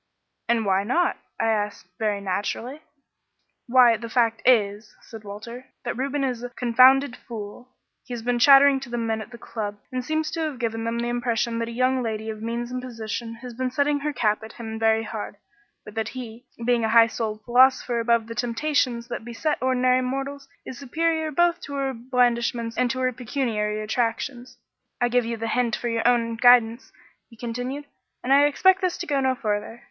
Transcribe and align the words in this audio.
"'And 0.49 0.65
why 0.65 0.83
not?' 0.83 1.17
I 1.39 1.49
asked 1.51 1.85
very 1.99 2.21
naturally. 2.21 2.81
"'Why, 3.67 3.97
the 3.97 4.09
fact 4.09 4.41
is,' 4.47 4.95
said 4.99 5.23
Walter, 5.23 5.67
'that 5.85 5.95
Reuben 5.95 6.23
is 6.23 6.41
a 6.41 6.49
confounded 6.49 7.15
fool. 7.15 7.69
He 8.03 8.15
has 8.15 8.23
been 8.23 8.39
chattering 8.39 8.79
to 8.79 8.89
the 8.89 8.97
men 8.97 9.21
at 9.21 9.29
the 9.29 9.37
club 9.37 9.77
and 9.91 10.03
seems 10.03 10.31
to 10.31 10.39
have 10.39 10.57
given 10.57 10.85
them 10.85 10.97
the 10.97 11.07
impression 11.09 11.59
that 11.59 11.67
a 11.67 11.71
young 11.71 12.01
lady 12.01 12.31
of 12.31 12.41
means 12.41 12.71
and 12.71 12.81
position 12.81 13.35
has 13.43 13.53
been 13.53 13.69
setting 13.69 13.99
her 13.99 14.11
cap 14.11 14.41
at 14.41 14.53
him 14.53 14.79
very 14.79 15.03
hard, 15.03 15.35
but 15.85 15.93
that 15.93 16.09
he, 16.17 16.47
being 16.65 16.83
a 16.83 16.89
high 16.89 17.05
souled 17.05 17.43
philosopher 17.45 17.99
above 17.99 18.25
the 18.25 18.33
temptations 18.33 19.07
that 19.07 19.23
beset 19.23 19.59
ordinary 19.61 20.01
mortals, 20.01 20.47
is 20.65 20.79
superior 20.79 21.29
both 21.29 21.61
to 21.61 21.75
her 21.75 21.93
blandishments 21.93 22.75
and 22.75 22.91
her 22.91 23.13
pecuniary 23.13 23.79
attractions. 23.83 24.57
I 24.99 25.09
give 25.09 25.25
you 25.25 25.37
the 25.37 25.47
hint 25.49 25.75
for 25.75 25.89
your 25.89 26.07
own 26.07 26.37
guidance,' 26.37 26.91
he 27.29 27.37
continued, 27.37 27.85
'and 28.23 28.33
I 28.33 28.45
expect 28.45 28.81
this 28.81 28.97
to 28.97 29.05
go 29.05 29.19
no 29.19 29.35
farther. 29.35 29.79